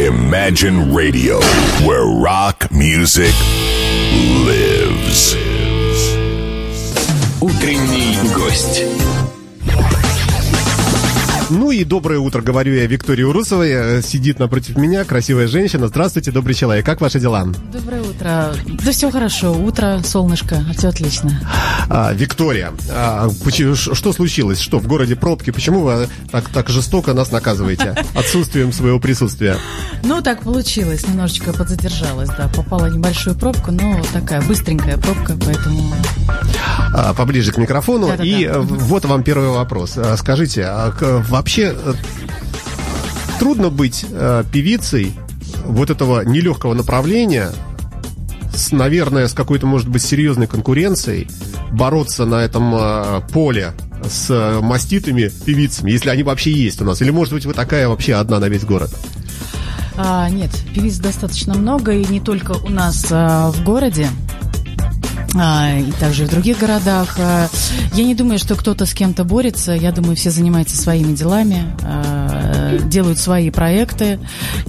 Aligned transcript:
Imagine 0.00 0.92
Radio, 0.92 1.40
where 1.86 2.04
rock 2.04 2.70
music 2.70 3.32
lives. 4.44 5.34
Утренний 7.40 8.16
гость. 8.34 9.22
Ну 11.50 11.70
и 11.70 11.84
доброе 11.84 12.20
утро, 12.20 12.40
говорю 12.40 12.74
я 12.74 12.86
Виктории 12.86 13.22
Урусовой. 13.22 13.70
Э, 13.70 14.02
Сидит 14.02 14.38
напротив 14.38 14.76
меня 14.78 15.04
красивая 15.04 15.46
женщина. 15.46 15.88
Здравствуйте, 15.88 16.30
добрый 16.30 16.54
человек. 16.54 16.86
Как 16.86 17.02
ваши 17.02 17.20
дела? 17.20 17.46
Доброе 17.70 18.00
утро. 18.00 18.54
Да 18.82 18.92
все 18.92 19.10
хорошо. 19.10 19.52
Утро, 19.52 20.00
солнышко, 20.02 20.64
все 20.76 20.88
отлично. 20.88 21.38
А, 21.90 22.12
Виктория, 22.14 22.72
а, 22.90 23.28
что 23.74 24.12
случилось? 24.12 24.58
Что, 24.58 24.78
в 24.78 24.86
городе 24.86 25.16
пробки? 25.16 25.50
Почему 25.50 25.82
вы 25.82 26.08
так, 26.30 26.48
так 26.48 26.70
жестоко 26.70 27.12
нас 27.12 27.30
наказываете? 27.30 27.94
Отсутствием 28.14 28.72
своего 28.72 28.98
присутствия. 28.98 29.58
Ну, 30.02 30.22
так 30.22 30.42
получилось. 30.42 31.06
Немножечко 31.06 31.52
подзадержалась, 31.52 32.30
да. 32.30 32.48
Попала 32.56 32.86
в 32.88 32.96
небольшую 32.96 33.36
пробку, 33.36 33.70
но 33.70 34.00
такая 34.14 34.40
быстренькая 34.42 34.96
пробка, 34.96 35.36
поэтому... 35.44 35.94
А, 36.96 37.12
поближе 37.12 37.52
к 37.52 37.58
микрофону. 37.58 38.06
Да-да-да. 38.06 38.24
И 38.24 38.44
э, 38.44 38.58
вот 38.60 39.04
вам 39.04 39.22
первый 39.24 39.48
вопрос. 39.48 39.94
А, 39.96 40.16
Скажите, 40.16 40.64
а 40.64 40.92
к- 40.92 41.24
вообще 41.34 41.74
э, 41.76 41.94
трудно 43.40 43.68
быть 43.68 44.06
э, 44.08 44.44
певицей 44.52 45.12
вот 45.64 45.90
этого 45.90 46.24
нелегкого 46.24 46.74
направления, 46.74 47.50
с, 48.54 48.70
наверное, 48.70 49.26
с 49.26 49.32
какой-то, 49.32 49.66
может 49.66 49.88
быть, 49.88 50.02
серьезной 50.02 50.46
конкуренцией, 50.46 51.26
бороться 51.72 52.24
на 52.24 52.36
этом 52.36 52.72
э, 52.76 53.20
поле 53.32 53.72
с 54.08 54.30
э, 54.30 54.60
маститыми 54.60 55.28
певицами, 55.44 55.90
если 55.90 56.08
они 56.10 56.22
вообще 56.22 56.52
есть 56.52 56.80
у 56.80 56.84
нас? 56.84 57.02
Или, 57.02 57.10
может 57.10 57.34
быть, 57.34 57.46
вы 57.46 57.52
такая 57.52 57.88
вообще 57.88 58.14
одна 58.14 58.38
на 58.38 58.48
весь 58.48 58.62
город? 58.62 58.94
А, 59.96 60.28
нет, 60.28 60.50
певиц 60.72 60.98
достаточно 60.98 61.54
много, 61.54 61.94
и 61.94 62.04
не 62.04 62.20
только 62.20 62.52
у 62.52 62.68
нас 62.68 63.08
а, 63.10 63.50
в 63.50 63.64
городе. 63.64 64.08
А, 65.34 65.78
и 65.78 65.90
также 65.92 66.26
в 66.26 66.30
других 66.30 66.58
городах. 66.58 67.16
А, 67.18 67.48
Я 67.94 68.04
не 68.04 68.14
думаю, 68.14 68.38
что 68.38 68.54
кто-то 68.54 68.86
с 68.86 68.94
кем-то 68.94 69.24
борется. 69.24 69.72
Я 69.72 69.92
думаю, 69.92 70.16
все 70.16 70.30
занимаются 70.30 70.76
своими 70.76 71.14
делами, 71.14 71.64
а, 71.82 72.78
делают 72.78 73.18
свои 73.18 73.50
проекты, 73.50 74.18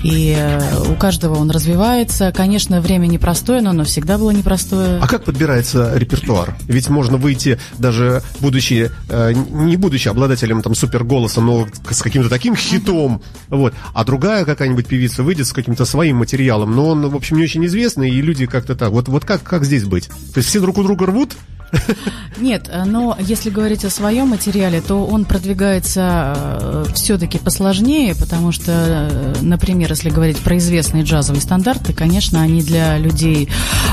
и 0.03 0.35
э, 0.37 0.91
у 0.91 0.95
каждого 0.95 1.35
он 1.35 1.49
развивается. 1.51 2.31
Конечно, 2.31 2.81
время 2.81 3.07
непростое, 3.07 3.61
но 3.61 3.71
оно 3.71 3.83
всегда 3.83 4.17
было 4.17 4.31
непростое. 4.31 4.99
А 5.01 5.07
как 5.07 5.23
подбирается 5.23 5.95
репертуар? 5.95 6.55
Ведь 6.67 6.89
можно 6.89 7.17
выйти, 7.17 7.59
даже 7.77 8.21
будучи, 8.39 8.91
э, 9.09 9.33
не 9.33 9.77
будучи 9.77 10.07
обладателем 10.07 10.61
там 10.61 10.75
суперголоса, 10.75 11.41
но 11.41 11.67
с 11.89 12.01
каким-то 12.01 12.29
таким 12.29 12.55
хитом, 12.55 13.21
вот. 13.49 13.73
А 13.93 14.03
другая 14.03 14.45
какая-нибудь 14.45 14.87
певица 14.87 15.23
выйдет 15.23 15.47
с 15.47 15.53
каким-то 15.53 15.85
своим 15.85 16.17
материалом, 16.17 16.75
но 16.75 16.89
он, 16.89 17.09
в 17.09 17.15
общем, 17.15 17.37
не 17.37 17.43
очень 17.43 17.65
известный, 17.65 18.09
и 18.09 18.21
люди 18.21 18.45
как-то 18.45 18.75
так. 18.75 18.91
Вот, 18.91 19.07
вот 19.07 19.25
как, 19.25 19.43
как 19.43 19.65
здесь 19.65 19.83
быть? 19.83 20.07
То 20.07 20.39
есть 20.39 20.49
все 20.55 20.61
друг 20.61 20.77
у 20.77 20.83
друга 20.83 21.07
рвут? 21.07 21.35
Нет, 22.37 22.69
э, 22.69 22.83
но 22.85 23.17
если 23.19 23.49
говорить 23.49 23.85
о 23.85 23.89
своем 23.89 24.29
материале, 24.29 24.81
то 24.81 25.05
он 25.05 25.25
продвигается 25.25 26.85
все-таки 26.93 27.37
посложнее, 27.37 28.15
потому 28.15 28.51
что, 28.51 28.71
э, 28.71 29.35
например, 29.41 29.89
если 29.89 30.09
говорить 30.09 30.37
про 30.37 30.57
известные 30.57 31.03
джазовые 31.03 31.41
стандарты, 31.41 31.93
конечно, 31.93 32.41
они 32.41 32.61
для 32.61 32.97
людей 32.97 33.49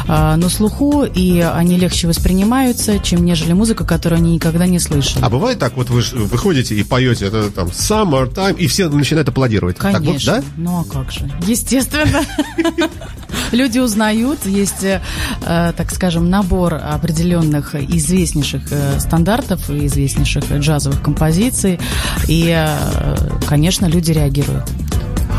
э, 0.07 0.37
на 0.37 0.49
слуху, 0.49 1.05
и 1.05 1.41
они 1.41 1.77
легче 1.77 2.09
воспринимаются, 2.09 2.99
чем 2.99 3.25
нежели 3.25 3.53
музыка, 3.53 3.85
которую 3.85 4.19
они 4.19 4.35
никогда 4.35 4.67
не 4.67 4.79
слышали. 4.79 5.25
А 5.25 5.31
бывает 5.31 5.59
так, 5.59 5.77
вот 5.77 5.91
вы 5.91 6.03
выходите 6.27 6.75
и 6.75 6.83
поете 6.83 7.27
это 7.27 7.51
там 7.51 7.69
Summertime, 7.69 8.57
и 8.59 8.67
все 8.67 8.89
начинают 8.89 9.29
аплодировать. 9.29 9.77
Так 9.77 9.93
вот, 10.01 10.07
Конечно. 10.07 10.37
да? 10.37 10.43
Ну 10.57 10.81
а 10.81 10.85
как 10.85 11.13
же? 11.13 11.31
Естественно. 11.47 12.23
Люди 13.53 13.79
узнают, 13.79 14.47
есть, 14.47 14.83
э, 14.83 15.03
э, 15.43 15.73
так 15.77 15.91
скажем, 15.91 16.31
набор 16.31 16.75
определенных 16.75 17.62
известнейших 17.75 18.63
э, 18.71 19.01
стандартов 19.01 19.71
известнейших 19.71 20.51
джазовых 20.53 21.03
композиций, 21.03 21.79
и, 22.29 22.53
э, 22.55 23.17
конечно, 23.47 23.87
люди 23.87 24.13
реагируют. 24.13 24.65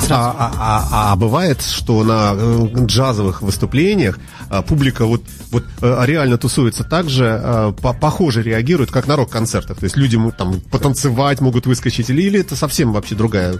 А, 0.09 0.35
а- 0.37 0.51
а- 0.59 1.11
а 1.13 1.15
бывает, 1.15 1.61
что 1.61 2.03
на 2.03 2.33
э, 2.35 2.67
джазовых 2.85 3.41
выступлениях 3.41 4.19
публика 4.67 5.05
вот, 5.05 5.23
вот 5.51 5.63
реально 5.81 6.37
тусуется 6.37 6.83
так 6.83 7.09
же, 7.09 7.73
по- 7.81 7.93
похоже 7.93 8.43
реагирует, 8.43 8.91
как 8.91 9.07
на 9.07 9.15
рок-концертах. 9.15 9.77
То 9.77 9.85
есть 9.85 9.95
люди 9.97 10.19
там 10.37 10.59
потанцевать 10.71 11.41
могут 11.41 11.65
выскочить, 11.65 12.09
или, 12.09 12.21
или 12.21 12.39
это 12.41 12.55
совсем 12.55 12.91
вообще 12.91 13.15
другая 13.15 13.57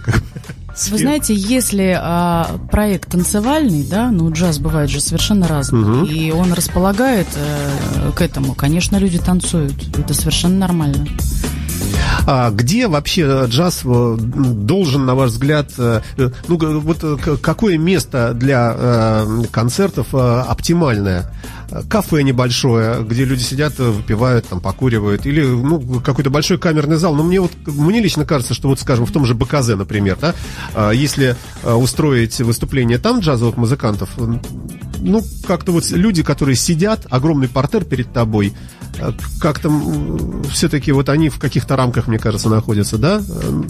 бы, 0.74 0.92
Вы 0.92 0.98
знаете, 0.98 1.34
если 1.34 1.96
а, 2.00 2.58
проект 2.70 3.10
танцевальный, 3.10 3.84
да, 3.84 4.10
ну 4.10 4.30
джаз 4.32 4.58
бывает 4.58 4.90
же 4.90 5.00
совершенно 5.00 5.46
разный, 5.46 6.06
и 6.08 6.30
он 6.32 6.52
располагает 6.52 7.28
э, 7.36 8.10
к 8.14 8.20
этому, 8.20 8.54
конечно, 8.54 8.96
люди 8.96 9.18
танцуют, 9.18 9.74
это 9.96 10.14
совершенно 10.14 10.58
нормально. 10.58 11.06
А 12.26 12.50
где 12.50 12.88
вообще 12.88 13.46
джаз 13.46 13.82
э, 13.84 14.16
должен, 14.18 15.04
на 15.04 15.14
ваш 15.14 15.30
взгляд, 15.30 15.70
э, 15.76 16.00
э, 16.16 16.30
ну 16.48 16.80
вот 16.80 16.98
э, 17.02 17.36
какое 17.40 17.76
место 17.76 18.32
для 18.34 18.74
э, 18.76 19.42
концертов 19.50 20.14
э, 20.14 20.40
оптимальное? 20.48 21.30
Э, 21.70 21.82
Кафе 21.88 22.22
небольшое, 22.22 23.04
где 23.04 23.24
люди 23.24 23.42
сидят, 23.42 23.74
э, 23.78 23.90
выпивают, 23.90 24.46
там 24.46 24.60
покуривают, 24.60 25.26
или 25.26 25.44
ну 25.44 26.00
какой-то 26.00 26.30
большой 26.30 26.58
камерный 26.58 26.96
зал. 26.96 27.14
Но 27.14 27.24
мне 27.24 27.40
вот 27.40 27.52
мне 27.66 28.00
лично 28.00 28.24
кажется, 28.24 28.54
что 28.54 28.68
вот, 28.68 28.80
скажем, 28.80 29.04
в 29.04 29.12
том 29.12 29.26
же 29.26 29.34
БКЗ, 29.34 29.68
например, 29.76 30.16
да, 30.18 30.34
э, 30.74 30.92
если 30.94 31.36
э, 31.62 31.72
устроить 31.74 32.40
выступление 32.40 32.98
там 32.98 33.20
джазовых 33.20 33.58
музыкантов, 33.58 34.08
э, 34.16 34.38
ну, 35.04 35.22
как-то 35.46 35.72
вот 35.72 35.88
люди, 35.90 36.22
которые 36.22 36.56
сидят, 36.56 37.06
огромный 37.10 37.48
портер 37.48 37.84
перед 37.84 38.12
тобой, 38.12 38.54
э, 38.98 39.12
как-то 39.40 39.70
все-таки 40.50 40.92
вот 40.92 41.08
они 41.08 41.28
в 41.28 41.38
каких-то 41.38 41.76
рамках, 41.76 42.08
мне 42.08 42.18
кажется, 42.18 42.48
находятся, 42.48 42.98
да? 42.98 43.20
Э, 43.28 43.62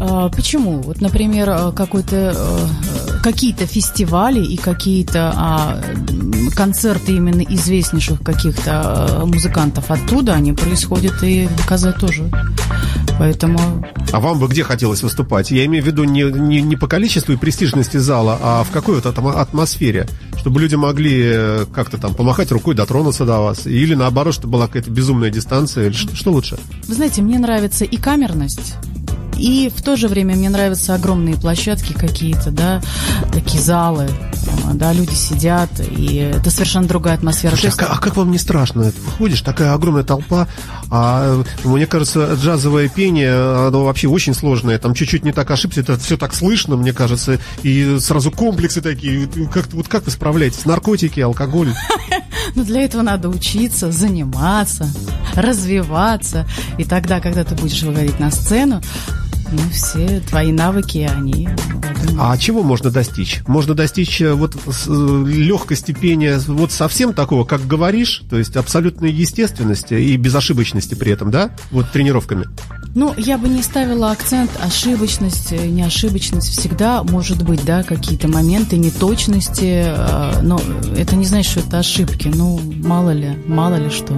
А, 0.00 0.28
Почему? 0.28 0.80
Вот, 0.80 1.00
например, 1.00 1.48
э, 1.50 1.72
какой-то, 1.72 2.32
э, 2.36 2.66
какие-то 3.22 3.66
фестивали 3.66 4.44
и 4.44 4.56
какие-то 4.56 5.32
а, 5.34 5.82
концерты 6.54 7.12
именно 7.12 7.42
известнейших 7.42 8.22
каких-то 8.22 9.20
э, 9.22 9.24
музыкантов 9.24 9.90
оттуда, 9.90 10.34
они 10.34 10.52
происходят 10.52 11.22
и 11.22 11.46
в 11.46 11.66
КЗ 11.66 11.94
тоже. 11.98 12.30
Поэтому 13.18 13.84
А 14.12 14.20
вам 14.20 14.38
бы 14.38 14.46
где 14.46 14.62
хотелось 14.62 15.02
выступать? 15.02 15.50
Я 15.50 15.64
имею 15.66 15.82
в 15.82 15.86
виду 15.86 16.04
не, 16.04 16.22
не, 16.22 16.62
не 16.62 16.76
по 16.76 16.86
количеству 16.86 17.32
и 17.32 17.36
престижности 17.36 17.96
зала, 17.96 18.38
а 18.40 18.64
в 18.64 18.70
какой 18.70 18.96
вот 18.96 19.06
атмо- 19.06 19.34
атмосфере, 19.34 20.06
чтобы 20.36 20.60
люди 20.60 20.76
могли 20.76 21.22
э, 21.24 21.66
как-то 21.74 21.98
там 21.98 22.14
помахать 22.14 22.52
рукой, 22.52 22.74
дотронуться 22.74 23.24
до 23.24 23.40
вас, 23.40 23.66
или 23.66 23.94
наоборот, 23.94 24.34
чтобы 24.34 24.52
была 24.52 24.66
какая-то 24.68 24.90
безумная 24.90 25.30
дистанция, 25.30 25.86
или 25.86 25.92
что, 25.94 26.14
что 26.14 26.30
лучше? 26.30 26.58
Вы 26.86 26.94
знаете, 26.94 27.22
мне 27.22 27.38
нравится 27.38 27.84
и 27.84 27.96
камерность, 27.96 28.74
и 29.38 29.70
в 29.74 29.82
то 29.82 29.96
же 29.96 30.08
время 30.08 30.36
мне 30.36 30.50
нравятся 30.50 30.94
огромные 30.94 31.36
площадки 31.36 31.92
какие-то, 31.92 32.50
да, 32.50 32.82
такие 33.32 33.62
залы, 33.62 34.08
прямо, 34.44 34.74
да, 34.74 34.92
люди 34.92 35.14
сидят, 35.14 35.70
и 35.80 36.16
это 36.16 36.50
совершенно 36.50 36.86
другая 36.88 37.14
атмосфера. 37.14 37.52
Слушайте, 37.56 37.84
а, 37.84 37.94
а 37.94 37.98
как 37.98 38.16
вам 38.16 38.30
не 38.30 38.38
страшно? 38.38 38.92
Выходишь, 39.04 39.42
такая 39.42 39.72
огромная 39.74 40.02
толпа, 40.02 40.48
а 40.90 41.42
э, 41.64 41.68
мне 41.68 41.86
кажется, 41.86 42.34
джазовое 42.34 42.88
пение, 42.88 43.66
оно 43.68 43.84
вообще 43.84 44.08
очень 44.08 44.34
сложное. 44.34 44.78
Там 44.78 44.94
чуть-чуть 44.94 45.24
не 45.24 45.32
так 45.32 45.50
ошибся, 45.50 45.80
это 45.80 45.98
все 45.98 46.16
так 46.16 46.34
слышно, 46.34 46.76
мне 46.76 46.92
кажется, 46.92 47.38
и 47.62 47.98
сразу 48.00 48.30
комплексы 48.30 48.80
такие. 48.80 49.28
Как, 49.52 49.72
вот 49.72 49.88
как 49.88 50.04
вы 50.04 50.10
справляетесь? 50.10 50.64
Наркотики, 50.64 51.20
алкоголь? 51.20 51.72
Ну, 52.54 52.64
для 52.64 52.80
этого 52.80 53.02
надо 53.02 53.28
учиться, 53.28 53.92
заниматься, 53.92 54.88
развиваться. 55.34 56.46
И 56.78 56.84
тогда, 56.84 57.20
когда 57.20 57.44
ты 57.44 57.54
будешь 57.54 57.82
выходить 57.82 58.18
на 58.18 58.30
сцену, 58.30 58.80
ну, 59.52 59.62
все 59.70 60.20
твои 60.20 60.52
навыки, 60.52 61.08
они... 61.10 61.48
А 62.18 62.36
чего 62.36 62.62
можно 62.62 62.90
достичь? 62.90 63.40
Можно 63.46 63.74
достичь 63.74 64.20
э, 64.20 64.32
вот 64.32 64.54
э, 64.54 65.24
легкости 65.26 65.92
пения, 65.92 66.38
вот 66.46 66.72
совсем 66.72 67.14
такого, 67.14 67.44
как 67.44 67.66
говоришь, 67.66 68.22
то 68.28 68.36
есть 68.36 68.56
абсолютной 68.56 69.10
естественности 69.10 69.94
и 69.94 70.16
безошибочности 70.16 70.94
при 70.94 71.12
этом, 71.12 71.30
да? 71.30 71.50
Вот 71.70 71.90
тренировками. 71.92 72.46
Ну, 72.94 73.14
я 73.16 73.38
бы 73.38 73.48
не 73.48 73.62
ставила 73.62 74.10
акцент 74.10 74.50
ошибочность, 74.60 75.52
э, 75.52 75.66
неошибочность. 75.66 76.48
Всегда 76.48 77.02
может 77.02 77.42
быть, 77.42 77.64
да, 77.64 77.82
какие-то 77.82 78.28
моменты 78.28 78.76
неточности, 78.76 79.86
но 80.42 80.60
это 80.96 81.16
не 81.16 81.24
значит, 81.24 81.50
что 81.50 81.60
это 81.60 81.78
ошибки. 81.78 82.30
Ну, 82.34 82.60
мало 82.82 83.10
ли, 83.10 83.38
мало 83.46 83.76
ли 83.76 83.90
что. 83.90 84.14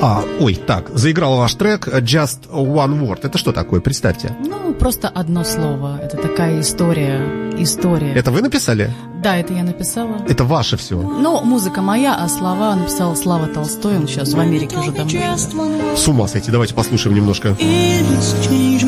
А, 0.00 0.22
ой, 0.38 0.54
так, 0.54 0.90
заиграл 0.96 1.38
ваш 1.38 1.54
трек 1.54 1.88
Just 1.88 2.48
One 2.50 3.00
Word. 3.00 3.20
Это 3.24 3.36
что 3.36 3.52
такое? 3.52 3.80
Представьте. 3.80 4.36
Ну, 4.44 4.72
просто 4.74 5.08
одно 5.08 5.42
слово. 5.42 5.98
Это 6.00 6.16
такая 6.16 6.60
история. 6.60 7.20
История. 7.58 8.12
Это 8.12 8.30
вы 8.30 8.40
написали? 8.40 8.92
Да, 9.22 9.36
это 9.36 9.52
я 9.54 9.64
написала. 9.64 10.18
Это 10.28 10.44
ваше 10.44 10.76
все. 10.76 10.96
Ну, 10.96 11.42
музыка 11.42 11.82
моя, 11.82 12.14
а 12.14 12.28
слова 12.28 12.76
написал 12.76 13.16
Слава 13.16 13.48
Толстой. 13.48 13.96
Он 13.96 14.06
сейчас 14.06 14.34
в 14.34 14.38
Америке 14.38 14.76
уже 14.76 14.92
давно 14.92 15.10
живет. 15.10 15.98
С 15.98 16.06
ума 16.06 16.28
сойти. 16.28 16.52
Давайте 16.52 16.74
послушаем 16.74 17.16
немножко. 17.16 17.48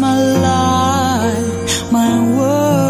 My 0.00 0.16
life, 0.40 1.90
my 1.90 2.36
world. 2.36 2.89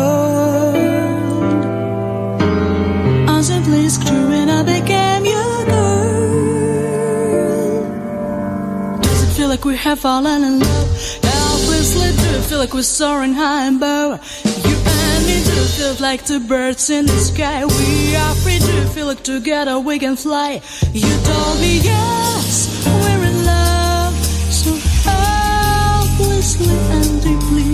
Have 9.69 10.01
fallen 10.01 10.43
in 10.43 10.59
love. 10.59 10.89
Helplessly 11.23 12.11
do 12.23 12.41
feel 12.43 12.59
like 12.59 12.73
we're 12.73 12.83
soaring 12.83 13.35
high 13.35 13.67
and 13.67 13.77
above. 13.77 14.21
You 14.45 14.77
and 14.77 15.27
me 15.27 15.45
do 15.45 15.61
feel 15.77 15.95
like 16.01 16.25
two 16.25 16.41
birds 16.41 16.89
in 16.91 17.07
the 17.07 17.19
sky. 17.19 17.65
We 17.65 18.17
are 18.17 18.35
free 18.37 18.59
to 18.59 18.87
feel 18.95 19.07
like 19.07 19.23
together 19.23 19.79
we 19.79 19.99
can 19.99 20.17
fly. 20.17 20.63
You 20.93 21.11
told 21.25 21.61
me 21.61 21.81
yes, 21.81 22.85
we're 22.87 23.25
in 23.31 23.45
love. 23.45 24.15
So 24.51 24.73
helplessly 25.05 26.77
and 26.97 27.23
deeply. 27.23 27.71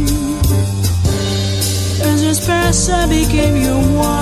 As 2.05 2.43
spouse, 2.43 2.89
I 2.91 3.07
became 3.09 3.57
your 3.57 3.99
wife. 3.99 4.16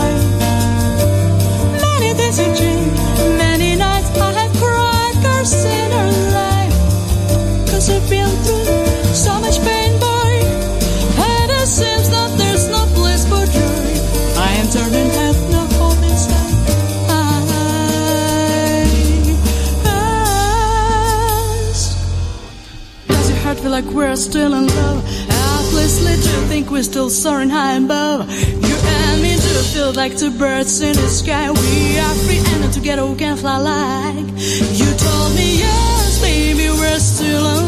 Like 23.75 23.93
we're 23.93 24.15
still 24.15 24.55
in 24.55 24.69
love? 24.69 25.05
Helplessly 25.29 26.15
do 26.15 26.35
think 26.47 26.71
we're 26.71 26.85
still 26.85 27.11
soaring 27.11 27.51
high 27.51 27.77
above. 27.77 28.31
You 28.31 28.77
and 28.97 29.21
me 29.21 29.35
do 29.35 29.55
feel 29.75 29.93
like 29.93 30.17
two 30.17 30.31
birds 30.31 30.81
in 30.81 30.95
the 30.95 31.09
sky. 31.09 31.51
We 31.51 31.99
are 31.99 32.15
free 32.23 32.39
and 32.39 32.73
together 32.73 33.05
we 33.05 33.17
can 33.17 33.37
fly 33.37 33.59
like. 33.59 34.29
You 34.79 34.89
told 35.07 35.35
me 35.35 35.59
yes, 35.59 36.21
baby, 36.21 36.69
we're 36.71 37.01
still 37.01 37.45
in 37.59 37.64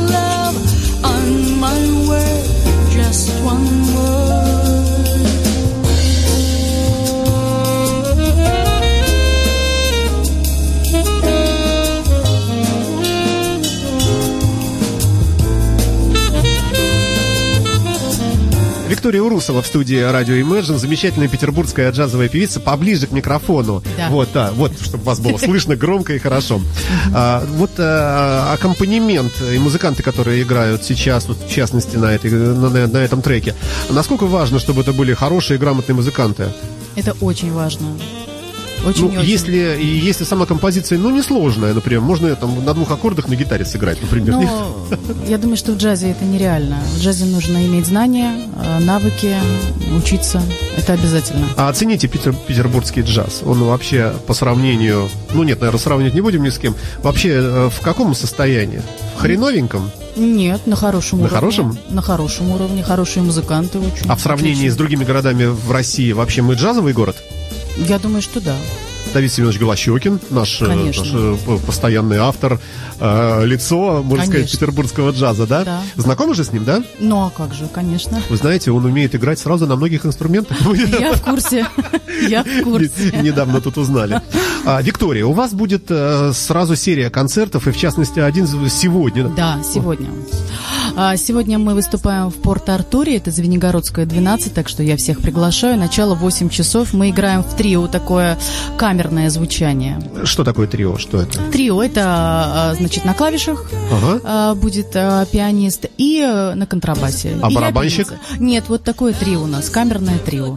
Виктория 19.07 19.23
Урусова 19.23 19.63
в 19.63 19.67
студии 19.69 20.01
радио 20.01 20.35
Imagine, 20.35 20.79
замечательная 20.79 21.29
петербургская 21.29 21.93
джазовая 21.93 22.29
певица, 22.29 22.59
поближе 22.59 23.07
к 23.07 23.13
микрофону. 23.13 23.81
Да. 23.97 24.09
Вот, 24.11 24.31
да, 24.35 24.51
вот, 24.51 24.73
чтобы 24.83 25.05
вас 25.05 25.21
было 25.21 25.39
слышно 25.39 25.77
громко 25.77 26.13
и 26.15 26.19
хорошо. 26.19 26.61
А, 27.15 27.45
вот 27.47 27.71
а, 27.79 28.53
аккомпанемент 28.55 29.33
и 29.53 29.61
музыканты, 29.61 30.03
которые 30.03 30.43
играют 30.43 30.83
сейчас, 30.83 31.29
вот, 31.29 31.39
в 31.39 31.49
частности, 31.49 31.95
на, 31.95 32.07
этой, 32.07 32.33
на, 32.33 32.69
на- 32.69 32.89
на 32.89 32.99
этом 32.99 33.23
треке, 33.23 33.55
насколько 33.91 34.25
важно, 34.27 34.59
чтобы 34.59 34.81
это 34.81 34.93
были 34.93 35.15
хорошие 35.15 35.57
и 35.57 35.61
грамотные 35.61 35.95
музыканты? 35.95 36.49
Это 36.97 37.13
очень 37.21 37.53
важно. 37.53 37.87
Очень, 38.87 39.03
Ну, 39.13 39.21
очень. 39.21 39.29
если, 39.29 39.57
если 39.83 40.25
сама 40.25 40.47
композиция, 40.47 40.97
ну, 40.99 41.11
несложная, 41.11 41.75
например, 41.75 42.01
можно 42.01 42.35
там 42.37 42.65
на 42.65 42.73
двух 42.73 42.91
аккордах 42.93 43.29
на 43.29 43.35
гитаре 43.35 43.65
сыграть, 43.65 44.01
например. 44.01 44.35
Но 44.37 44.87
я 45.29 45.39
думаю, 45.39 45.57
что 45.57 45.73
в 45.73 45.77
джазе 45.77 46.11
это 46.13 46.25
нереально. 46.25 46.79
В 46.97 47.01
джазе 47.01 47.25
нужно 47.25 47.67
иметь 47.67 47.87
знания, 47.87 48.43
э, 48.63 48.79
навыки, 48.79 49.35
учиться. 49.97 50.41
Это 50.77 50.93
обязательно. 50.93 51.47
А 51.57 51.69
оцените 51.69 52.07
питер- 52.07 52.35
петербургский 52.47 53.01
джаз. 53.03 53.43
Он 53.45 53.63
вообще 53.65 54.13
по 54.27 54.35
сравнению... 54.35 55.09
Ну 55.33 55.43
нет, 55.43 55.61
наверное, 55.61 55.81
сравнивать 55.81 56.15
не 56.15 56.21
будем 56.21 56.43
ни 56.45 56.51
с 56.51 56.59
кем. 56.59 56.77
Вообще 57.03 57.31
э, 57.31 57.71
в 57.71 57.81
каком 57.81 58.15
состоянии? 58.15 58.83
В 59.17 59.21
хреновеньком? 59.21 59.91
Нет, 60.17 60.67
на 60.67 60.77
хорошем 60.77 61.19
На 61.19 61.25
уровне. 61.25 61.37
хорошем? 61.41 61.79
На 61.91 62.03
хорошем 62.03 62.51
уровне. 62.53 62.83
Хорошие 62.83 63.23
музыканты 63.23 63.79
очень. 63.79 64.09
А 64.09 64.15
в 64.17 64.21
сравнении 64.21 64.55
Отлично. 64.55 64.75
с 64.75 64.77
другими 64.77 65.05
городами 65.05 65.45
в 65.47 65.71
России 65.73 66.13
вообще 66.13 66.41
мы 66.43 66.55
джазовый 66.55 66.93
город? 66.95 67.17
Я 67.77 67.99
думаю, 67.99 68.23
что 68.23 68.41
да. 68.41 68.57
Давид 69.15 69.33
Семенович 69.33 69.59
Голощекин, 69.61 70.21
наш, 70.31 70.61
э, 70.61 70.67
Конечно. 70.67 71.05
наш 71.05 71.39
э, 71.47 71.59
постоянный 71.65 72.19
автор, 72.19 72.61
э, 73.01 73.45
лицо, 73.47 74.03
можно 74.03 74.25
сказать, 74.25 74.43
Конечно. 74.43 74.59
петербургского 74.59 75.11
джаза, 75.13 75.47
да? 75.47 75.65
Да. 75.65 75.83
Знакомы 75.97 76.35
же 76.35 76.45
с 76.45 76.53
ним, 76.53 76.65
да? 76.65 76.83
Ну, 76.99 77.25
а 77.25 77.31
как 77.31 77.55
же, 77.55 77.67
конечно. 77.69 78.21
Вы 78.29 78.37
знаете, 78.37 78.73
он 78.73 78.85
умеет 78.85 79.15
играть 79.15 79.39
сразу 79.39 79.67
на 79.67 79.77
многих 79.77 80.05
инструментах. 80.05 80.59
Я 81.01 81.15
в 81.15 81.23
курсе. 81.23 81.67
Я 82.29 82.43
в 82.43 82.63
курсе. 82.63 82.91
Не- 83.15 83.23
Недавно 83.31 83.61
тут 83.61 83.79
узнали. 83.79 84.21
А, 84.65 84.83
Виктория, 84.83 85.25
у 85.25 85.33
вас 85.33 85.53
будет 85.55 85.91
сразу 86.35 86.77
серия 86.77 87.09
концертов, 87.09 87.69
и 87.69 87.71
в 87.71 87.77
частности 87.77 88.19
один 88.19 88.47
сегодня. 88.69 89.29
Да, 89.29 89.61
сегодня. 89.63 90.11
А, 90.99 91.17
Сегодня 91.19 91.59
мы 91.59 91.75
выступаем 91.75 92.31
в 92.31 92.37
Порт-Артуре, 92.37 93.19
это 93.19 93.31
Звенигородская 93.31 94.07
12, 94.07 94.55
так 94.55 94.67
что 94.67 94.83
я 94.83 94.97
всех 94.97 95.21
приглашаю. 95.21 95.79
Начало 95.79 96.15
8 96.15 96.49
часов. 96.49 96.95
Мы 96.95 97.11
играем 97.11 97.43
в 97.43 97.55
трио, 97.55 97.87
такое 97.87 98.39
камерное 98.79 99.29
звучание. 99.29 100.01
Что 100.25 100.43
такое 100.43 100.67
трио? 100.67 100.97
Что 100.97 101.21
это? 101.21 101.39
Трио 101.53 101.83
это, 101.83 102.03
а, 102.07 102.75
значит, 102.79 103.05
на 103.05 103.13
клавишах 103.13 103.71
Ага. 103.93 104.21
а, 104.25 104.55
будет 104.55 104.93
пианист 104.93 105.85
и 105.99 106.21
э, 106.21 106.55
на 106.55 106.67
контрабасе. 106.67 107.37
А 107.43 107.51
И 107.51 107.55
барабанщик? 107.55 108.15
Нет, 108.39 108.65
вот 108.69 108.83
такое 108.83 109.13
трио 109.13 109.43
у 109.43 109.47
нас, 109.47 109.69
камерное 109.69 110.19
трио. 110.19 110.57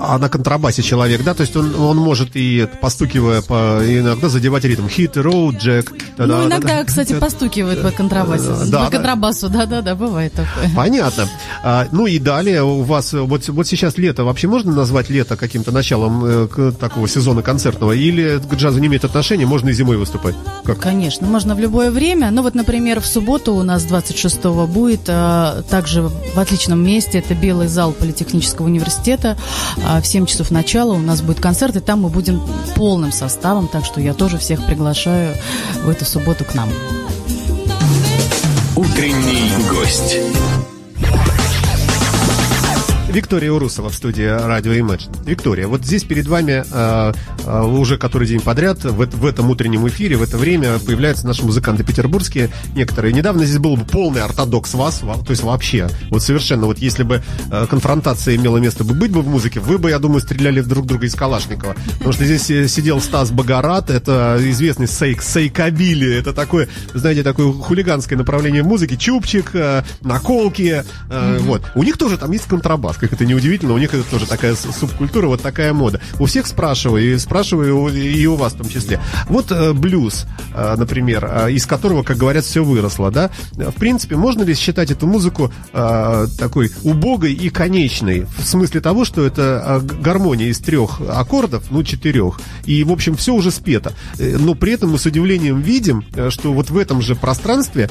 А 0.00 0.18
на 0.18 0.30
контрабасе 0.30 0.82
человек, 0.82 1.22
да? 1.24 1.34
То 1.34 1.42
есть 1.42 1.54
он, 1.56 1.74
он 1.78 1.98
может 1.98 2.30
и 2.36 2.66
постукивая 2.80 3.42
по 3.42 3.80
иногда 3.84 4.30
задевать 4.30 4.64
ритм. 4.64 4.88
Хит, 4.88 5.18
роуд, 5.18 5.56
джек. 5.58 5.92
Ну, 6.16 6.46
иногда, 6.46 6.82
кстати, 6.84 7.12
постукивает 7.18 7.82
по 7.82 7.90
контрабасе. 7.90 8.48
Да, 8.48 8.64
да. 8.66 8.84
По 8.86 8.90
контрабасу, 8.90 9.25
да-да-да, 9.32 9.94
бывает 9.94 10.32
такое. 10.32 10.70
Понятно. 10.74 11.28
А, 11.62 11.86
ну 11.92 12.06
и 12.06 12.18
далее 12.18 12.62
у 12.62 12.82
вас 12.82 13.12
вот, 13.12 13.48
вот 13.48 13.66
сейчас 13.66 13.98
лето. 13.98 14.24
Вообще 14.24 14.48
можно 14.48 14.72
назвать 14.72 15.10
лето 15.10 15.36
каким-то 15.36 15.72
началом 15.72 16.24
э, 16.24 16.72
такого 16.78 17.08
сезона 17.08 17.42
концертного? 17.42 17.92
Или 17.92 18.38
к 18.38 18.54
джазу 18.54 18.78
не 18.78 18.86
имеет 18.86 19.04
отношения, 19.04 19.46
можно 19.46 19.70
и 19.70 19.72
зимой 19.72 19.96
выступать? 19.96 20.34
Как? 20.64 20.78
Конечно, 20.78 21.26
можно 21.26 21.54
в 21.54 21.60
любое 21.60 21.90
время. 21.90 22.30
Ну 22.30 22.42
вот, 22.42 22.54
например, 22.54 23.00
в 23.00 23.06
субботу 23.06 23.54
у 23.54 23.62
нас 23.62 23.84
26-го 23.84 24.66
будет 24.66 25.02
а, 25.08 25.62
также 25.62 26.02
в 26.02 26.38
отличном 26.38 26.84
месте. 26.84 27.18
Это 27.18 27.34
Белый 27.34 27.68
зал 27.68 27.92
Политехнического 27.92 28.66
университета. 28.66 29.36
А, 29.84 30.00
в 30.00 30.06
7 30.06 30.26
часов 30.26 30.50
начала 30.50 30.92
у 30.92 30.98
нас 30.98 31.22
будет 31.22 31.40
концерт, 31.40 31.76
и 31.76 31.80
там 31.80 32.02
мы 32.02 32.08
будем 32.08 32.40
полным 32.74 33.12
составом. 33.12 33.68
Так 33.68 33.84
что 33.84 34.00
я 34.00 34.14
тоже 34.14 34.38
всех 34.38 34.64
приглашаю 34.66 35.34
в 35.84 35.88
эту 35.88 36.04
субботу 36.04 36.44
к 36.44 36.54
нам. 36.54 36.68
Гость. 39.58 40.55
Виктория 43.16 43.50
Урусова 43.50 43.88
в 43.88 43.94
студии 43.94 44.26
радио 44.26 44.74
Imagine. 44.74 45.24
Виктория, 45.24 45.68
вот 45.68 45.82
здесь 45.82 46.04
перед 46.04 46.26
вами 46.26 46.62
э, 46.70 47.12
э, 47.46 47.62
уже 47.62 47.96
который 47.96 48.28
день 48.28 48.42
подряд 48.42 48.84
в, 48.84 48.92
в 48.92 49.24
этом 49.24 49.48
утреннем 49.48 49.88
эфире, 49.88 50.18
в 50.18 50.22
это 50.22 50.36
время 50.36 50.78
появляются 50.78 51.26
наши 51.26 51.42
музыканты 51.42 51.82
петербургские 51.82 52.50
некоторые. 52.74 53.14
Недавно 53.14 53.46
здесь 53.46 53.56
был 53.56 53.78
бы 53.78 53.86
полный 53.86 54.20
ортодокс 54.20 54.74
вас, 54.74 54.98
то 54.98 55.30
есть 55.30 55.42
вообще, 55.42 55.88
вот 56.10 56.22
совершенно, 56.22 56.66
вот 56.66 56.76
если 56.76 57.04
бы 57.04 57.22
э, 57.50 57.66
конфронтация 57.70 58.36
имела 58.36 58.58
место 58.58 58.84
бы 58.84 58.92
быть 58.92 59.12
бы 59.12 59.22
в 59.22 59.28
музыке, 59.28 59.60
вы 59.60 59.78
бы, 59.78 59.88
я 59.88 59.98
думаю, 59.98 60.20
стреляли 60.20 60.60
в 60.60 60.68
друг 60.68 60.84
друга 60.84 61.06
из 61.06 61.14
Калашникова. 61.14 61.74
Потому 61.92 62.12
что 62.12 62.26
здесь 62.26 62.70
сидел 62.70 63.00
Стас 63.00 63.30
Богорат, 63.30 63.88
это 63.88 64.36
известный 64.40 64.88
сейк, 64.88 65.22
сейкабили, 65.22 66.18
это 66.18 66.34
такое, 66.34 66.68
знаете, 66.92 67.22
такое 67.22 67.50
хулиганское 67.50 68.18
направление 68.18 68.62
в 68.62 68.66
музыке, 68.66 68.98
чупчик, 68.98 69.52
э, 69.54 69.84
наколки, 70.02 70.84
э, 71.08 71.38
вот. 71.40 71.62
У 71.74 71.82
них 71.82 71.96
тоже 71.96 72.18
там 72.18 72.30
есть 72.32 72.44
контрабас, 72.44 72.98
как 73.06 73.12
это 73.12 73.24
неудивительно, 73.24 73.72
у 73.72 73.78
них 73.78 73.94
это 73.94 74.02
тоже 74.02 74.26
такая 74.26 74.56
субкультура, 74.56 75.28
вот 75.28 75.40
такая 75.40 75.72
мода. 75.72 76.00
У 76.18 76.26
всех 76.26 76.46
спрашиваю, 76.46 77.14
и 77.14 77.18
спрашиваю 77.18 77.86
и 77.88 78.26
у 78.26 78.34
вас 78.34 78.54
в 78.54 78.56
том 78.56 78.68
числе. 78.68 79.00
Вот 79.28 79.52
э, 79.52 79.72
блюз, 79.72 80.26
э, 80.54 80.74
например, 80.76 81.28
э, 81.30 81.52
из 81.52 81.66
которого, 81.66 82.02
как 82.02 82.16
говорят, 82.16 82.44
все 82.44 82.64
выросло, 82.64 83.12
да? 83.12 83.30
В 83.52 83.74
принципе, 83.74 84.16
можно 84.16 84.42
ли 84.42 84.54
считать 84.54 84.90
эту 84.90 85.06
музыку 85.06 85.52
э, 85.72 86.26
такой 86.36 86.72
убогой 86.82 87.32
и 87.32 87.48
конечной? 87.48 88.26
В 88.38 88.44
смысле 88.44 88.80
того, 88.80 89.04
что 89.04 89.24
это 89.24 89.80
э, 89.84 90.02
гармония 90.02 90.48
из 90.48 90.58
трех 90.58 91.00
аккордов, 91.00 91.64
ну, 91.70 91.84
четырех, 91.84 92.40
и, 92.64 92.82
в 92.82 92.90
общем, 92.90 93.14
все 93.14 93.32
уже 93.34 93.52
спето. 93.52 93.92
Э, 94.18 94.36
Но 94.38 94.56
при 94.56 94.72
этом 94.72 94.90
мы 94.90 94.98
с 94.98 95.06
удивлением 95.06 95.60
видим, 95.60 96.04
э, 96.14 96.30
что 96.30 96.52
вот 96.52 96.70
в 96.70 96.76
этом 96.76 97.02
же 97.02 97.14
пространстве 97.14 97.88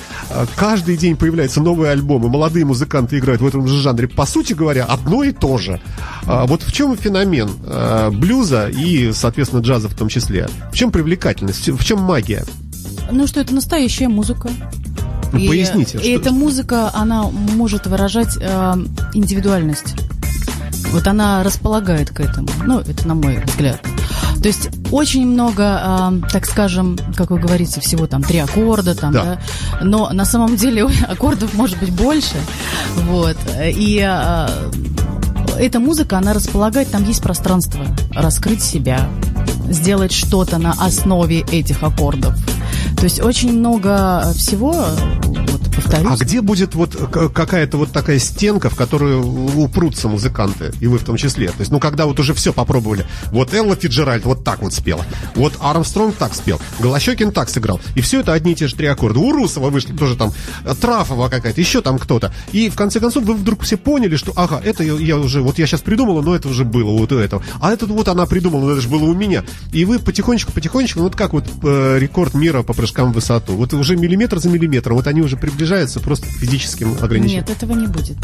каждый 0.58 0.98
день 0.98 1.16
появляются 1.16 1.62
новые 1.62 1.92
альбомы, 1.92 2.28
молодые 2.28 2.66
музыканты 2.66 3.18
играют 3.18 3.42
в 3.42 3.48
этом 3.48 3.66
же 3.68 3.80
жанре. 3.80 4.08
По 4.08 4.26
сути 4.26 4.54
говоря, 4.54 4.86
одно 5.06 5.24
и 5.24 5.32
то 5.32 5.58
же. 5.58 5.80
А 6.28 6.46
Вот 6.46 6.64
в 6.64 6.72
чем 6.72 6.98
феномен 6.98 7.50
э, 7.66 8.10
блюза 8.12 8.68
и, 8.70 9.12
соответственно, 9.14 9.62
джаза 9.62 9.88
в 9.88 9.94
том 9.94 10.10
числе? 10.10 10.48
В 10.72 10.76
чем 10.76 10.92
привлекательность? 10.92 11.70
В 11.70 11.84
чем 11.84 12.00
магия? 12.02 12.44
Ну 13.12 13.28
что, 13.28 13.40
это 13.42 13.54
настоящая 13.54 14.08
музыка. 14.08 14.50
Ну, 15.32 15.40
И, 15.40 15.48
поясните, 15.48 15.98
И 15.98 16.02
что- 16.02 16.10
эта 16.10 16.32
музыка, 16.32 16.92
она 16.94 17.24
может 17.24 17.86
выражать 17.88 18.38
э, 18.40 18.74
индивидуальность. 19.14 19.96
Вот 20.92 21.08
она 21.08 21.44
располагает 21.44 22.10
к 22.10 22.20
этому. 22.22 22.48
Ну, 22.66 22.80
это 22.80 23.08
на 23.08 23.16
мой 23.16 23.40
взгляд. 23.46 23.82
То 24.42 24.48
есть 24.50 24.70
очень 24.92 25.26
много, 25.28 25.82
э, 26.24 26.30
так 26.32 26.46
скажем, 26.46 26.98
как 27.16 27.32
вы 27.32 27.40
говорите, 27.40 27.82
всего 27.82 28.06
там 28.08 28.24
три 28.24 28.38
аккорда, 28.40 28.96
там, 28.96 29.12
Да. 29.12 29.24
да. 29.24 29.84
но 29.84 30.10
на 30.12 30.26
самом 30.26 30.56
деле 30.56 30.86
аккордов 31.08 31.54
может 31.56 31.80
быть 31.80 31.92
больше, 31.92 32.36
вот. 33.10 33.38
И 33.64 34.00
э, 34.08 34.48
эта 35.60 35.80
музыка, 35.80 36.18
она 36.18 36.34
располагает, 36.34 36.90
там 36.90 37.06
есть 37.06 37.22
пространство 37.22 37.86
раскрыть 38.14 38.64
себя, 38.64 39.08
сделать 39.70 40.12
что-то 40.12 40.58
на 40.58 40.72
основе 40.74 41.42
этих 41.52 41.84
аккордов. 41.84 42.36
То 42.98 43.04
есть 43.04 43.22
очень 43.22 43.58
много 43.58 44.32
всего, 44.36 44.86
повторюсь. 45.76 46.08
А 46.22 46.24
где 46.24 46.42
будет 46.42 46.76
вот 46.76 46.96
какая-то 46.96 47.78
вот 47.78 47.92
такая 47.92 48.20
стенка, 48.20 48.70
в 48.70 48.76
которую 48.76 49.26
упрутся 49.58 50.08
музыканты, 50.08 50.72
и 50.80 50.88
вы 50.88 50.98
в 50.98 51.04
том 51.04 51.18
числе? 51.18 51.48
То 51.48 51.60
есть, 51.60 51.72
ну, 51.72 51.80
когда 51.80 52.06
вот 52.06 52.20
уже 52.20 52.34
все 52.34 52.54
попробовали. 52.54 53.06
Вот 53.32 53.54
Элла 53.54 53.76
Фиджеральд 53.76 54.26
вот 54.26 54.44
так 54.44 54.62
вот 54.62 54.74
спела, 54.74 55.06
вот 55.36 55.54
Армстронг 55.60 56.16
так 56.16 56.34
спел, 56.34 56.60
Голощекин 56.80 57.32
так 57.32 57.50
сыграл. 57.50 57.80
И 57.96 58.02
все 58.02 58.22
это 58.22 58.34
одни 58.34 58.54
и 58.54 58.56
те 58.56 58.68
же 58.68 58.76
три 58.76 58.88
аккорда. 58.88 59.20
У 59.20 59.32
Русова 59.32 59.70
вышли 59.70 59.94
тоже 59.94 60.16
там 60.16 60.34
э, 60.64 60.74
Трафова 60.80 61.30
какая-то, 61.30 61.60
еще 61.60 61.82
там 61.82 62.00
кто-то. 62.00 62.34
И 62.52 62.70
в 62.70 62.76
конце 62.76 63.00
концов 63.00 63.24
вы 63.24 63.34
вдруг 63.34 63.64
все 63.64 63.78
поняли, 63.78 64.16
что, 64.16 64.34
ага, 64.36 64.62
это 64.64 64.84
я, 64.84 65.18
уже, 65.18 65.42
вот 65.42 65.60
я 65.60 65.68
сейчас 65.68 65.82
придумала, 65.82 66.22
но 66.22 66.36
это 66.36 66.48
уже 66.48 66.64
было 66.64 66.92
вот 66.98 67.12
у 67.12 67.18
этого. 67.18 67.44
А 67.60 67.72
это 67.72 67.86
вот 67.86 68.08
она 68.08 68.26
придумала, 68.26 68.66
но 68.66 68.72
это 68.72 68.82
же 68.82 68.90
было 68.90 69.04
у 69.04 69.14
меня. 69.14 69.44
И 69.74 69.86
вы 69.86 70.00
потихонечку-потихонечку, 70.00 71.00
вот 71.00 71.16
как 71.16 71.34
вот 71.34 71.46
э, 71.64 71.98
рекорд 72.00 72.34
мира 72.34 72.64
по 72.64 72.74
прыжкам 72.74 73.12
в 73.12 73.16
высоту. 73.16 73.54
Вот 73.54 73.74
уже 73.74 73.96
миллиметр 73.96 74.40
за 74.40 74.50
миллиметром, 74.50 74.96
вот 74.96 75.08
они 75.08 75.22
уже 75.22 75.38
приближаются 75.38 75.65
просто 76.00 76.28
к 76.28 76.30
физическим 76.30 76.94
ограничениям. 77.02 77.46
Нет, 77.48 77.50
этого 77.50 77.74
не 77.74 77.88
будет. 77.88 78.18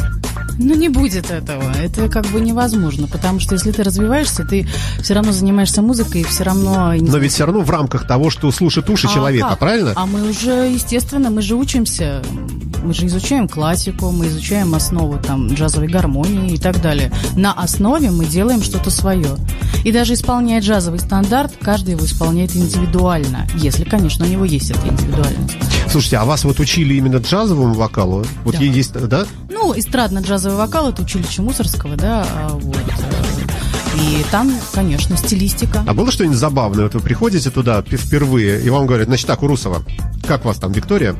Ну, 0.59 0.75
не 0.75 0.89
будет 0.89 1.31
этого. 1.31 1.71
Это 1.81 2.07
как 2.09 2.25
бы 2.27 2.39
невозможно, 2.39 3.07
потому 3.07 3.39
что 3.39 3.55
если 3.55 3.71
ты 3.71 3.83
развиваешься, 3.83 4.43
ты 4.45 4.67
все 5.01 5.13
равно 5.13 5.31
занимаешься 5.31 5.81
музыкой, 5.81 6.21
и 6.21 6.23
все 6.23 6.43
равно... 6.43 6.93
Но 6.99 7.17
ведь 7.17 7.31
все 7.31 7.45
равно 7.45 7.61
в 7.61 7.69
рамках 7.69 8.05
того, 8.05 8.29
что 8.29 8.51
слушает 8.51 8.89
уши 8.89 9.07
А 9.07 9.13
человека, 9.13 9.49
как? 9.49 9.59
правильно? 9.59 9.93
А 9.95 10.05
мы 10.05 10.29
уже, 10.29 10.71
естественно, 10.71 11.29
мы 11.29 11.41
же 11.41 11.55
учимся, 11.55 12.21
мы 12.83 12.93
же 12.93 13.07
изучаем 13.07 13.47
классику, 13.47 14.11
мы 14.11 14.27
изучаем 14.27 14.75
основу 14.75 15.17
там 15.17 15.47
джазовой 15.47 15.87
гармонии 15.87 16.53
и 16.53 16.57
так 16.57 16.81
далее. 16.81 17.11
На 17.35 17.53
основе 17.53 18.11
мы 18.11 18.25
делаем 18.25 18.61
что-то 18.61 18.89
свое. 18.91 19.37
И 19.83 19.91
даже 19.91 20.13
исполняя 20.13 20.61
джазовый 20.61 20.99
стандарт, 20.99 21.53
каждый 21.59 21.91
его 21.91 22.05
исполняет 22.05 22.55
индивидуально, 22.55 23.47
если, 23.55 23.83
конечно, 23.83 24.25
у 24.25 24.27
него 24.27 24.45
есть 24.45 24.69
эта 24.69 24.87
индивидуальность. 24.87 25.55
Слушайте, 25.89 26.17
а 26.17 26.25
вас 26.25 26.43
вот 26.43 26.59
учили 26.59 26.93
именно 26.93 27.19
джазовому 27.31 27.73
вокалу? 27.73 28.25
Вот 28.43 28.55
Да. 28.55 28.61
есть, 28.61 28.91
да? 28.93 29.25
Ну, 29.49 29.73
эстрадно-джазовый 29.73 30.57
вокал 30.57 30.89
это 30.89 31.01
училище 31.01 31.41
Мусорского, 31.41 31.95
да, 31.95 32.25
а, 32.29 32.49
вот. 32.49 32.77
И 33.95 34.25
там, 34.31 34.51
конечно, 34.73 35.15
стилистика. 35.15 35.83
А 35.87 35.93
было 35.93 36.11
что-нибудь 36.11 36.37
забавное? 36.37 36.83
Вот 36.85 36.93
вы 36.95 36.99
приходите 36.99 37.49
туда 37.49 37.81
впервые, 37.81 38.61
и 38.61 38.69
вам 38.69 38.85
говорят, 38.85 39.07
значит, 39.07 39.27
так, 39.27 39.43
Урусова, 39.43 39.81
как 40.27 40.43
вас 40.45 40.57
там, 40.57 40.71
Виктория? 40.71 41.15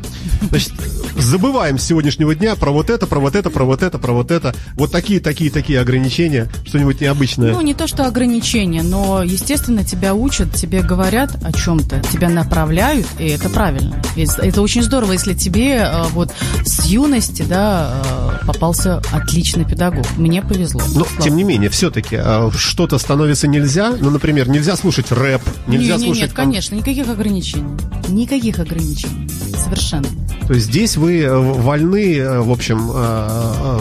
Значит, 0.50 0.74
забываем 1.16 1.78
с 1.78 1.84
сегодняшнего 1.84 2.36
дня 2.36 2.56
про 2.56 2.72
вот 2.72 2.90
это, 2.90 3.08
про 3.08 3.20
вот 3.20 3.36
это, 3.36 3.50
про 3.50 3.64
вот 3.66 3.84
это, 3.84 4.00
про 4.00 4.14
вот 4.14 4.32
это. 4.32 4.56
Вот 4.76 4.92
такие, 4.92 5.20
такие, 5.20 5.52
такие 5.52 5.80
ограничения, 5.80 6.50
что-нибудь 6.66 7.02
необычное. 7.02 7.52
Ну, 7.54 7.62
не 7.62 7.74
то, 7.74 7.88
что 7.88 8.06
ограничения, 8.06 8.84
но, 8.84 9.24
естественно, 9.24 9.84
тебя 9.84 10.14
учат, 10.14 10.54
тебе 10.54 10.82
говорят 10.82 11.32
о 11.44 11.52
чем-то, 11.52 12.02
тебя 12.12 12.30
направляют, 12.30 13.08
и 13.20 13.28
это 13.28 13.50
правильно. 13.50 14.02
И 14.16 14.26
Это 14.38 14.62
очень 14.62 14.84
здорово, 14.84 15.14
если 15.14 15.34
тебе 15.34 15.78
э, 15.78 16.04
вот 16.12 16.34
с 16.66 16.86
юности, 16.86 17.44
да, 17.44 18.02
э, 18.42 18.46
попался 18.46 19.02
отличный 19.12 19.66
педагог. 19.66 20.06
Мне 20.18 20.42
повезло. 20.42 20.82
Но, 20.94 21.06
Слава 21.06 21.22
тем 21.22 21.36
не 21.36 21.44
менее, 21.44 21.70
все-таки 21.70 22.20
что-то 22.56 22.98
становится 22.98 23.48
нельзя. 23.48 23.94
Ну, 24.00 24.10
например, 24.10 24.50
нельзя 24.50 24.76
слушать 24.76 25.12
рэп, 25.12 25.42
нельзя 25.68 25.96
не, 25.96 26.00
не, 26.00 26.06
слушать... 26.06 26.24
Нет, 26.24 26.34
там- 26.34 26.46
конечно, 26.46 26.76
никаких 26.76 27.08
ограничений. 27.10 27.78
Никаких 28.10 28.60
ограничений. 28.60 29.30
Совершенно. 29.76 30.08
То 30.48 30.54
есть 30.54 30.68
здесь 30.68 30.98
вы 30.98 31.22
э, 31.22 31.38
вольны, 31.38 32.18
э, 32.18 32.40
в 32.42 32.52
общем, 32.52 32.92
э, 32.94 33.80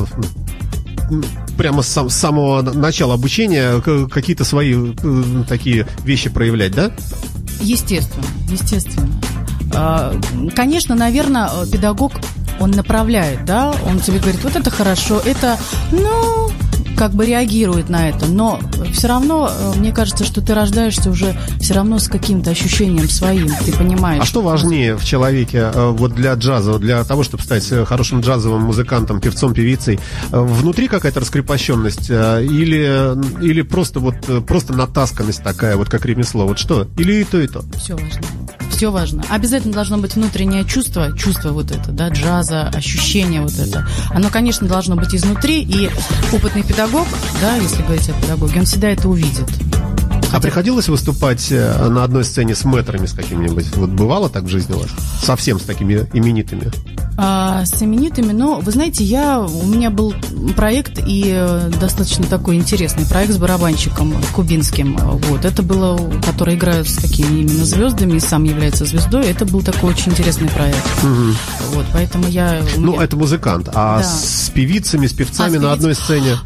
прямо 1.57 1.83
с, 1.83 1.89
сам- 1.89 2.09
с 2.11 2.15
самого 2.15 2.63
начала 2.63 3.15
обучения 3.15 3.81
какие-то 4.09 4.45
свои 4.45 4.95
такие 5.49 5.87
вещи 6.05 6.31
проявлять, 6.31 6.73
да? 6.73 6.93
Естественно, 7.61 8.25
естественно. 8.49 9.09
А, 9.75 10.15
Конечно, 10.55 10.95
наверное, 10.95 11.51
педагог, 11.71 12.13
он 12.61 12.71
направляет, 12.71 13.45
да, 13.45 13.75
он 13.89 13.99
тебе 14.01 14.19
говорит, 14.19 14.43
вот 14.45 14.55
это 14.57 14.71
хорошо, 14.71 15.21
это, 15.25 15.59
ну, 15.93 16.51
как 17.01 17.13
бы 17.13 17.25
реагирует 17.25 17.89
на 17.89 18.11
это, 18.11 18.27
но 18.27 18.61
все 18.93 19.09
равно, 19.09 19.51
э, 19.51 19.73
мне 19.79 19.91
кажется, 19.91 20.23
что 20.23 20.43
ты 20.43 20.53
рождаешься 20.53 21.09
уже 21.09 21.35
все 21.59 21.73
равно 21.73 21.99
с 21.99 22.09
каким-то 22.09 22.51
ощущением 22.51 23.09
своим, 23.09 23.49
ты 23.65 23.73
понимаешь. 23.73 24.23
А 24.23 24.27
что 24.27 24.43
важнее 24.43 24.99
в 24.99 25.05
человеке 25.07 25.71
э, 25.73 25.91
вот 25.93 26.13
для 26.13 26.35
джаза, 26.35 26.79
для 26.79 27.03
того, 27.05 27.23
чтобы 27.23 27.43
стать 27.43 27.67
э, 27.73 27.87
хорошим 27.87 28.21
джазовым 28.21 28.65
музыкантом, 28.65 29.19
певцом, 29.19 29.55
певицей? 29.55 29.99
Внутри 30.31 30.89
какая-то 30.89 31.21
раскрепощенность 31.21 32.11
или, 32.11 33.43
или 33.43 33.63
просто 33.63 33.99
вот 34.01 34.17
просто 34.47 34.75
натасканность 34.75 35.43
такая, 35.43 35.79
вот 35.79 35.89
как 35.89 36.05
ремесло? 36.05 36.47
Вот 36.47 36.59
что? 36.59 36.87
Или 36.99 37.23
и 37.23 37.25
то, 37.25 37.41
и 37.41 37.47
то? 37.47 37.65
Все 37.79 37.95
важно. 37.95 38.21
Все 38.81 38.91
важно. 38.91 39.23
Обязательно 39.29 39.75
должно 39.75 39.99
быть 39.99 40.15
внутреннее 40.15 40.65
чувство, 40.65 41.15
чувство 41.15 41.51
вот 41.51 41.71
это, 41.71 41.91
да, 41.93 42.09
джаза, 42.09 42.69
ощущение 42.69 43.43
вот 43.43 43.59
это. 43.59 43.87
Оно, 44.09 44.31
конечно, 44.31 44.67
должно 44.67 44.97
быть 44.97 45.15
изнутри, 45.15 45.63
и 45.63 45.91
опытный 46.33 46.63
педагог, 46.63 46.90
да, 47.41 47.57
если 47.57 47.83
говорить 47.83 48.09
о 48.09 48.13
педагоге, 48.15 48.61
он 48.61 48.67
всегда 48.67 48.89
это 48.89 49.09
увидит. 49.09 49.45
А 50.33 50.39
приходилось 50.41 50.89
выступать 50.89 51.49
э, 51.51 51.89
на 51.89 52.05
одной 52.05 52.23
сцене 52.25 52.55
с 52.55 52.65
мэтрами 52.65 53.07
с 53.07 53.13
какими-нибудь? 53.13 53.67
Вот 53.75 53.91
бывало 53.91 54.31
так 54.31 54.45
в 54.45 54.49
жизни 54.49 54.75
у 54.75 54.79
вас? 54.79 54.89
Совсем 55.25 55.59
с 55.59 55.65
такими 55.65 56.09
именитыми? 56.13 56.71
А, 57.19 57.65
с 57.67 57.83
именитыми, 57.83 58.31
но 58.31 58.61
вы 58.61 58.71
знаете, 58.71 59.03
я 59.03 59.41
у 59.41 59.67
меня 59.67 59.91
был 59.91 60.15
проект 60.55 61.01
и 61.05 61.33
э, 61.35 61.71
достаточно 61.81 62.25
такой 62.27 62.55
интересный 62.57 63.05
проект 63.07 63.33
с 63.33 63.39
барабанщиком 63.39 64.15
кубинским. 64.33 64.97
Вот 64.99 65.45
это 65.45 65.65
было, 65.65 65.99
который 66.25 66.55
играет 66.55 66.89
с 66.89 66.95
такими 66.97 67.41
именно 67.41 67.65
звездами, 67.65 68.17
и 68.17 68.21
сам 68.21 68.45
является 68.45 68.85
звездой. 68.85 69.27
Это 69.27 69.45
был 69.47 69.63
такой 69.63 69.91
очень 69.91 70.13
интересный 70.13 70.49
проект. 70.49 70.79
Вот, 71.73 71.87
поэтому 71.93 72.29
я. 72.29 72.63
Ну, 72.77 72.93
меня- 72.93 73.03
это 73.03 73.17
музыкант. 73.17 73.69
А 73.75 73.99
Да. 73.99 74.05
с 74.05 74.49
певицами, 74.55 75.09
с 75.09 75.13
певцами 75.13 75.57
А, 75.57 75.61
с 75.61 75.63
на 75.63 75.67
певиц- 75.67 75.73
одной 75.73 75.95
сцене? 75.97 76.37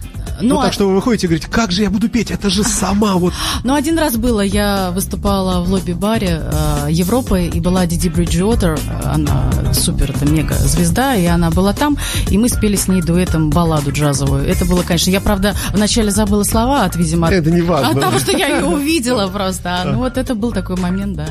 Ну, 0.41 0.55
Ну, 0.55 0.61
а- 0.61 0.65
так 0.65 0.73
что 0.73 0.89
вы 0.89 0.95
выходите 0.97 1.27
и 1.27 1.29
говорите, 1.29 1.49
как 1.51 1.71
же 1.73 1.83
я 1.83 1.91
буду 1.91 2.09
петь? 2.09 2.31
Это 2.31 2.51
же 2.51 2.63
сама 2.65 3.15
вот... 3.15 3.33
Ну, 3.65 3.75
один 3.75 3.99
раз 3.99 4.17
было, 4.17 4.41
я 4.41 4.91
выступала 4.91 5.65
в 5.65 5.71
лобби-баре 5.71 6.43
э, 6.43 6.87
Европы, 6.91 7.45
и 7.53 7.61
была 7.61 7.87
Диди 7.87 8.09
Бриджуотер, 8.09 8.79
она 9.05 9.51
супер, 9.73 10.11
это 10.11 10.27
мега 10.31 10.55
звезда, 10.55 11.15
и 11.15 11.25
она 11.27 11.51
была 11.51 11.73
там, 11.73 11.97
и 12.31 12.39
мы 12.39 12.49
спели 12.49 12.77
с 12.77 12.89
ней 12.89 13.01
дуэтом 13.03 13.51
балладу 13.51 13.91
джазовую. 13.93 14.45
Это 14.47 14.65
было, 14.65 14.83
конечно, 14.83 15.11
я, 15.11 15.21
правда, 15.21 15.55
вначале 15.73 16.11
забыла 16.11 16.43
слова 16.45 16.85
от, 16.85 16.97
видимо, 16.97 17.27
от- 17.29 17.33
Это 17.33 17.51
не 17.51 17.63
важно. 17.63 17.91
от 17.91 18.01
того, 18.01 18.19
что 18.19 18.33
я 18.37 18.49
ее 18.59 18.65
увидела 18.77 19.29
просто. 19.29 19.83
А, 19.83 19.85
Ну, 19.85 19.99
вот 19.99 20.17
это 20.19 20.35
был 20.35 20.53
такой 20.53 20.77
момент, 20.77 21.17
да. 21.17 21.27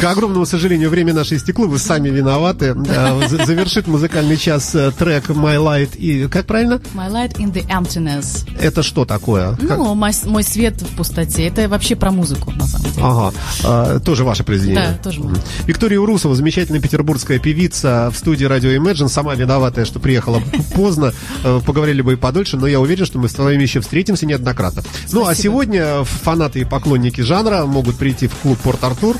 К 0.00 0.04
огромному 0.04 0.46
сожалению, 0.46 0.90
время 0.90 1.14
наше 1.14 1.36
истекло, 1.36 1.66
вы 1.66 1.78
сами 1.78 2.08
виноваты. 2.10 2.74
Э, 2.88 3.28
за- 3.28 3.44
Завершит 3.46 3.86
музыкальный 3.86 4.36
час 4.36 4.74
э, 4.74 4.90
трек 4.92 5.28
My 5.30 5.56
Light 5.56 5.96
и... 5.96 6.28
Как 6.28 6.46
правильно? 6.46 6.80
My 6.94 7.10
light 7.10 7.36
in 7.38 7.52
the 7.52 7.66
emptiness. 7.68 8.31
Это 8.60 8.82
что 8.82 9.04
такое? 9.04 9.56
Как- 9.56 9.78
Ну, 9.78 9.94
мой, 9.94 10.12
мой 10.24 10.42
свет 10.42 10.80
в 10.82 10.96
пустоте. 10.96 11.46
Это 11.46 11.68
вообще 11.68 11.96
про 11.96 12.10
музыку, 12.10 12.50
на 12.52 12.66
самом 12.66 12.90
деле. 12.92 13.02
Ага, 13.04 13.32
А, 13.64 14.00
тоже 14.00 14.24
ваше 14.24 14.44
произведение. 14.44 14.96
Да, 14.96 15.02
тоже 15.10 15.20
мое. 15.20 15.36
Виктория 15.66 15.98
Урусова, 15.98 16.34
замечательная 16.34 16.80
петербургская 16.80 17.38
певица 17.38 18.10
в 18.12 18.16
студии 18.18 18.44
радио 18.44 18.70
Imagine, 18.70 19.08
сама 19.08 19.34
виноватая, 19.34 19.84
что 19.84 19.98
приехала 20.00 20.42
поздно, 20.74 21.12
Э, 21.44 21.60
поговорили 21.64 22.02
бы 22.02 22.12
и 22.12 22.16
подольше, 22.16 22.56
но 22.56 22.66
я 22.66 22.78
уверен, 22.80 23.04
что 23.06 23.18
мы 23.18 23.28
с 23.28 23.36
вами 23.36 23.62
еще 23.62 23.80
встретимся 23.80 24.26
неоднократно. 24.26 24.82
Ну, 25.12 25.22
а 25.22 25.24
Спасибо. 25.26 25.42
сегодня 25.42 26.04
фанаты 26.04 26.60
и 26.60 26.64
поклонники 26.64 27.20
жанра 27.20 27.64
могут 27.66 27.96
прийти 27.96 28.28
в 28.28 28.34
клуб 28.36 28.58
Порт-Артур 28.62 29.16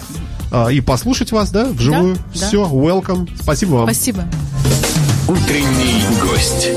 э, 0.52 0.72
и 0.72 0.80
послушать 0.80 1.32
вас, 1.32 1.50
да, 1.50 1.66
вживую. 1.66 2.14
да. 2.14 2.46
Все, 2.46 2.64
welcome. 2.68 3.28
Спасибо 3.42 3.70
вам. 3.74 3.84
Спасибо. 3.86 4.24
Утренний 5.28 6.02
гость. 6.20 6.68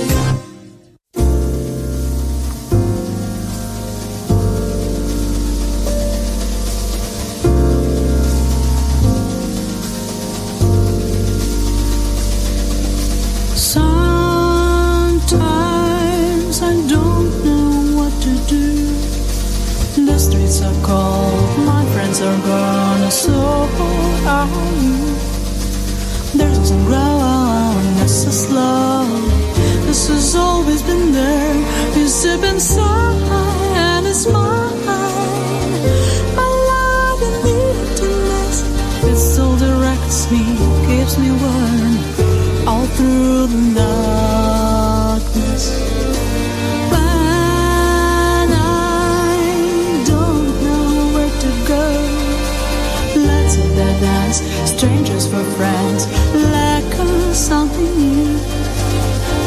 friends 55.57 56.07
like 56.51 56.93
something 57.33 57.91
new. 57.97 58.37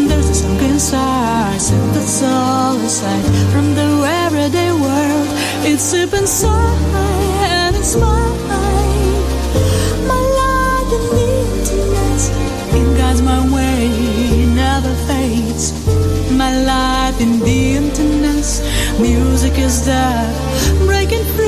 There's 0.09 0.29
a 0.31 0.35
sunken 0.35 0.71
inside, 0.73 1.61
and 1.77 1.95
the 1.95 2.01
soul 2.01 2.77
aside 2.89 3.27
from 3.53 3.75
the 3.75 3.89
everyday 4.25 4.71
world. 4.73 5.29
It's 5.71 5.93
deep 5.93 6.13
inside 6.15 6.79
and 7.57 7.77
it's 7.77 7.95
mine. 7.97 8.39
My 10.11 10.23
life 10.41 10.91
it 12.79 12.89
guides 12.99 13.23
my 13.23 13.41
way, 13.55 14.47
never 14.63 14.95
fades. 15.09 15.65
My 16.43 16.53
life 16.73 17.21
in 17.21 17.41
the 17.41 17.77
emptiness, 17.81 18.63
music 18.99 19.59
is 19.59 19.85
there, 19.85 20.29
breaking 20.87 21.25
free. 21.35 21.48